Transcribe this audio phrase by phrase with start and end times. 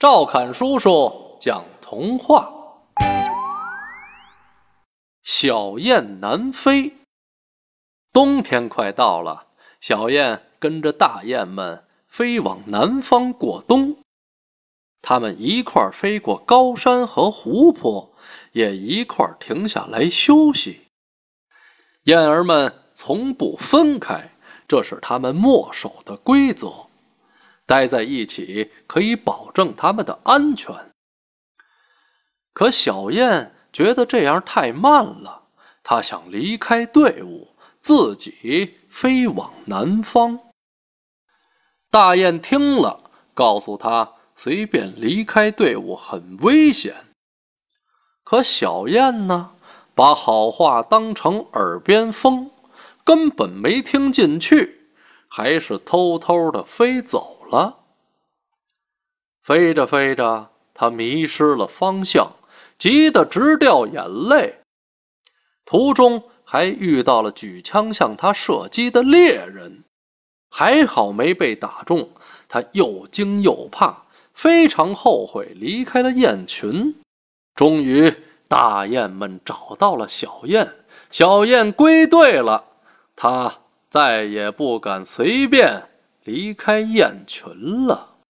[0.00, 2.50] 赵侃叔叔讲童话：
[5.22, 6.96] 小雁南飞。
[8.10, 13.98] 冬天快到了，小雁跟着大雁们飞往南方过冬。
[15.02, 18.14] 它们一块飞过高山和湖泊，
[18.52, 20.86] 也一块停下来休息。
[22.04, 24.30] 雁儿们从不分开，
[24.66, 26.86] 这是它们墨守的规则。
[27.70, 30.74] 待在一起可以保证他们的安全。
[32.52, 35.44] 可小雁觉得这样太慢了，
[35.84, 40.40] 她想离开队伍，自己飞往南方。
[41.92, 46.96] 大雁听了，告诉他随便离开队伍很危险。
[48.24, 49.52] 可小雁呢，
[49.94, 52.50] 把好话当成耳边风，
[53.04, 54.88] 根本没听进去，
[55.28, 57.36] 还是偷偷的飞走。
[57.50, 57.78] 了，
[59.42, 62.32] 飞着飞着，他迷失了方向，
[62.78, 64.60] 急得直掉眼泪。
[65.64, 69.84] 途中还遇到了举枪向他射击的猎人，
[70.50, 72.10] 还好没被打中。
[72.48, 76.96] 他又惊又怕，非常后悔离开了雁群。
[77.54, 78.12] 终于，
[78.48, 80.68] 大雁们找到了小雁，
[81.10, 82.64] 小雁归队了。
[83.14, 85.89] 他再也不敢随便。
[86.24, 88.09] 离开雁群了。